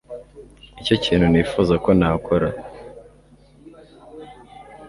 Nicyo 0.73 0.95
kintu 1.05 1.25
nifuza 1.31 1.73
ko 1.83 1.89
nakora 1.99 2.47